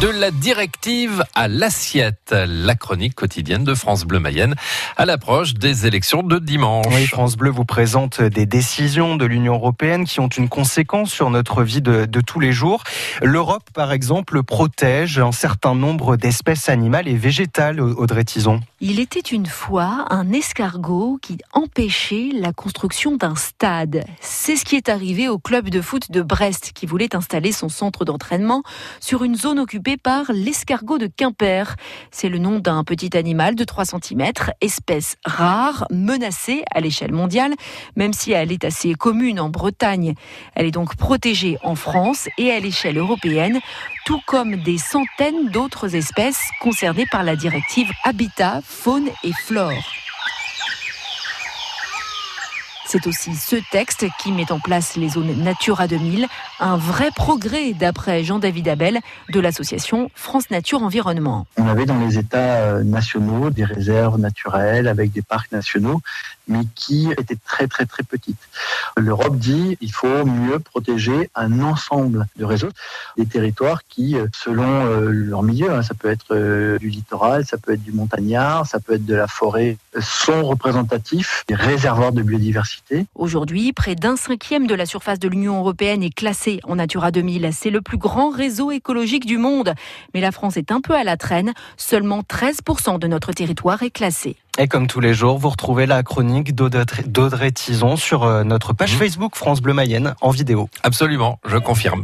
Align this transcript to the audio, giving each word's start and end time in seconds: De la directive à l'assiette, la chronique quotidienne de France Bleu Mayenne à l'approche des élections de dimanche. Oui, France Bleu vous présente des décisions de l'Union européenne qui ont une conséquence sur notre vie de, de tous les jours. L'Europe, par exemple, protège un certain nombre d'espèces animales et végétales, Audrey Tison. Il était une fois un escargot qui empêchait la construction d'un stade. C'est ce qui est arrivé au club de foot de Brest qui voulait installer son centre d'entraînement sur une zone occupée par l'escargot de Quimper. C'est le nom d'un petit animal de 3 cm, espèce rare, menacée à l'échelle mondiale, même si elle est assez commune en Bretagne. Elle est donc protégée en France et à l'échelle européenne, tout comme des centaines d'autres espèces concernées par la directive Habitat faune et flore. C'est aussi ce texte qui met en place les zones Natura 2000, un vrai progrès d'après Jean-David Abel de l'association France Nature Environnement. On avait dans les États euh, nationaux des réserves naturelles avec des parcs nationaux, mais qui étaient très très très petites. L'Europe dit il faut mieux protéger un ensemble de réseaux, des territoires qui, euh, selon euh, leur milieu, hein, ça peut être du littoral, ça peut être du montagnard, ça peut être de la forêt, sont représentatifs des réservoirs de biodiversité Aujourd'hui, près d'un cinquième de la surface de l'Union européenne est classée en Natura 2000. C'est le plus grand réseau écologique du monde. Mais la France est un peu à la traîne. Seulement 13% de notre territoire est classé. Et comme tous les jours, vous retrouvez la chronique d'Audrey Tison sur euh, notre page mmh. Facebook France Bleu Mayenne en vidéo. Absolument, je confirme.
De 0.00 0.06
la 0.06 0.30
directive 0.30 1.24
à 1.34 1.48
l'assiette, 1.48 2.32
la 2.32 2.76
chronique 2.76 3.16
quotidienne 3.16 3.64
de 3.64 3.74
France 3.74 4.04
Bleu 4.04 4.20
Mayenne 4.20 4.54
à 4.96 5.04
l'approche 5.06 5.54
des 5.54 5.88
élections 5.88 6.22
de 6.22 6.38
dimanche. 6.38 6.86
Oui, 6.94 7.04
France 7.08 7.36
Bleu 7.36 7.50
vous 7.50 7.64
présente 7.64 8.22
des 8.22 8.46
décisions 8.46 9.16
de 9.16 9.24
l'Union 9.24 9.54
européenne 9.54 10.04
qui 10.04 10.20
ont 10.20 10.28
une 10.28 10.48
conséquence 10.48 11.10
sur 11.10 11.30
notre 11.30 11.64
vie 11.64 11.82
de, 11.82 12.04
de 12.04 12.20
tous 12.20 12.38
les 12.38 12.52
jours. 12.52 12.84
L'Europe, 13.22 13.70
par 13.74 13.90
exemple, 13.90 14.44
protège 14.44 15.18
un 15.18 15.32
certain 15.32 15.74
nombre 15.74 16.16
d'espèces 16.16 16.68
animales 16.68 17.08
et 17.08 17.16
végétales, 17.16 17.80
Audrey 17.80 18.22
Tison. 18.22 18.60
Il 18.80 19.00
était 19.00 19.18
une 19.18 19.46
fois 19.46 20.06
un 20.10 20.32
escargot 20.32 21.18
qui 21.20 21.38
empêchait 21.52 22.30
la 22.34 22.52
construction 22.52 23.16
d'un 23.16 23.34
stade. 23.34 24.04
C'est 24.20 24.54
ce 24.54 24.64
qui 24.64 24.76
est 24.76 24.88
arrivé 24.88 25.28
au 25.28 25.40
club 25.40 25.70
de 25.70 25.80
foot 25.80 26.12
de 26.12 26.22
Brest 26.22 26.70
qui 26.72 26.86
voulait 26.86 27.16
installer 27.16 27.50
son 27.50 27.68
centre 27.68 28.04
d'entraînement 28.04 28.62
sur 29.00 29.24
une 29.24 29.34
zone 29.34 29.58
occupée 29.58 29.87
par 29.96 30.30
l'escargot 30.32 30.98
de 30.98 31.06
Quimper. 31.06 31.74
C'est 32.10 32.28
le 32.28 32.38
nom 32.38 32.58
d'un 32.58 32.84
petit 32.84 33.16
animal 33.16 33.54
de 33.54 33.64
3 33.64 33.86
cm, 33.86 34.32
espèce 34.60 35.16
rare, 35.24 35.86
menacée 35.90 36.64
à 36.74 36.80
l'échelle 36.80 37.12
mondiale, 37.12 37.54
même 37.96 38.12
si 38.12 38.32
elle 38.32 38.52
est 38.52 38.64
assez 38.64 38.94
commune 38.94 39.40
en 39.40 39.48
Bretagne. 39.48 40.14
Elle 40.54 40.66
est 40.66 40.70
donc 40.70 40.96
protégée 40.96 41.58
en 41.62 41.74
France 41.74 42.28
et 42.38 42.50
à 42.50 42.60
l'échelle 42.60 42.98
européenne, 42.98 43.60
tout 44.04 44.20
comme 44.26 44.56
des 44.56 44.78
centaines 44.78 45.48
d'autres 45.50 45.94
espèces 45.94 46.50
concernées 46.60 47.06
par 47.10 47.22
la 47.22 47.36
directive 47.36 47.90
Habitat 48.04 48.60
faune 48.64 49.08
et 49.24 49.32
flore. 49.32 50.07
C'est 52.90 53.06
aussi 53.06 53.34
ce 53.34 53.56
texte 53.70 54.06
qui 54.18 54.32
met 54.32 54.50
en 54.50 54.60
place 54.60 54.96
les 54.96 55.10
zones 55.10 55.42
Natura 55.42 55.86
2000, 55.86 56.26
un 56.58 56.78
vrai 56.78 57.10
progrès 57.14 57.74
d'après 57.74 58.24
Jean-David 58.24 58.66
Abel 58.66 59.00
de 59.28 59.40
l'association 59.40 60.10
France 60.14 60.50
Nature 60.50 60.82
Environnement. 60.82 61.46
On 61.58 61.66
avait 61.66 61.84
dans 61.84 61.98
les 61.98 62.16
États 62.16 62.62
euh, 62.62 62.84
nationaux 62.84 63.50
des 63.50 63.66
réserves 63.66 64.18
naturelles 64.18 64.88
avec 64.88 65.12
des 65.12 65.20
parcs 65.20 65.52
nationaux, 65.52 66.00
mais 66.48 66.62
qui 66.74 67.10
étaient 67.12 67.38
très 67.46 67.66
très 67.66 67.86
très 67.86 68.02
petites. 68.02 68.40
L'Europe 68.96 69.36
dit 69.38 69.76
il 69.80 69.92
faut 69.92 70.24
mieux 70.24 70.58
protéger 70.58 71.30
un 71.34 71.60
ensemble 71.60 72.26
de 72.36 72.44
réseaux, 72.44 72.70
des 73.16 73.26
territoires 73.26 73.82
qui, 73.88 74.16
euh, 74.16 74.26
selon 74.32 74.86
euh, 74.86 75.10
leur 75.10 75.42
milieu, 75.42 75.72
hein, 75.72 75.82
ça 75.82 75.94
peut 75.94 76.10
être 76.10 76.78
du 76.78 76.88
littoral, 76.88 77.44
ça 77.44 77.58
peut 77.58 77.72
être 77.72 77.82
du 77.82 77.92
montagnard, 77.92 78.66
ça 78.66 78.80
peut 78.80 78.94
être 78.94 79.06
de 79.06 79.14
la 79.14 79.28
forêt, 79.28 79.76
sont 80.00 80.42
représentatifs 80.42 81.44
des 81.48 81.54
réservoirs 81.54 82.12
de 82.12 82.22
biodiversité 82.22 82.58
Aujourd'hui, 83.14 83.72
près 83.72 83.94
d'un 83.94 84.16
cinquième 84.16 84.66
de 84.66 84.74
la 84.74 84.86
surface 84.86 85.18
de 85.18 85.28
l'Union 85.28 85.58
européenne 85.58 86.02
est 86.02 86.14
classée 86.14 86.60
en 86.64 86.76
Natura 86.76 87.10
2000. 87.10 87.50
C'est 87.52 87.70
le 87.70 87.80
plus 87.80 87.98
grand 87.98 88.30
réseau 88.30 88.70
écologique 88.70 89.26
du 89.26 89.38
monde. 89.38 89.74
Mais 90.14 90.20
la 90.20 90.32
France 90.32 90.56
est 90.56 90.72
un 90.72 90.80
peu 90.80 90.94
à 90.94 91.04
la 91.04 91.16
traîne. 91.16 91.52
Seulement 91.76 92.20
13% 92.20 92.98
de 92.98 93.06
notre 93.06 93.32
territoire 93.32 93.82
est 93.82 93.90
classé. 93.90 94.36
Et 94.60 94.66
comme 94.66 94.88
tous 94.88 94.98
les 94.98 95.14
jours, 95.14 95.38
vous 95.38 95.50
retrouvez 95.50 95.86
la 95.86 96.02
chronique 96.02 96.52
d'Audrey 96.52 97.52
Tison 97.52 97.94
sur 97.94 98.24
euh, 98.24 98.42
notre 98.42 98.72
page 98.72 98.96
mmh. 98.96 98.98
Facebook 98.98 99.36
France 99.36 99.62
Bleu 99.62 99.72
Mayenne 99.72 100.16
en 100.20 100.30
vidéo. 100.30 100.68
Absolument, 100.82 101.38
je 101.46 101.58
confirme. 101.58 102.02